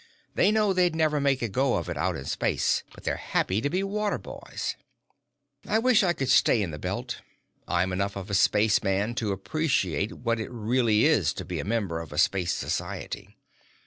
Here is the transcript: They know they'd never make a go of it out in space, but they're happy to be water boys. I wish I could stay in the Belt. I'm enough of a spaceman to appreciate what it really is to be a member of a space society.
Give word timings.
They 0.33 0.51
know 0.51 0.73
they'd 0.73 0.95
never 0.95 1.21
make 1.21 1.43
a 1.43 1.47
go 1.47 1.75
of 1.75 1.87
it 1.87 1.95
out 1.95 2.15
in 2.15 2.25
space, 2.25 2.81
but 2.91 3.03
they're 3.03 3.17
happy 3.17 3.61
to 3.61 3.69
be 3.69 3.83
water 3.83 4.17
boys. 4.17 4.75
I 5.67 5.77
wish 5.77 6.01
I 6.01 6.11
could 6.11 6.29
stay 6.31 6.63
in 6.63 6.71
the 6.71 6.79
Belt. 6.79 7.21
I'm 7.67 7.93
enough 7.93 8.15
of 8.15 8.31
a 8.31 8.33
spaceman 8.33 9.13
to 9.17 9.31
appreciate 9.31 10.13
what 10.13 10.39
it 10.39 10.49
really 10.49 11.05
is 11.05 11.33
to 11.33 11.45
be 11.45 11.59
a 11.59 11.63
member 11.63 11.99
of 12.01 12.11
a 12.11 12.17
space 12.17 12.51
society. 12.51 13.37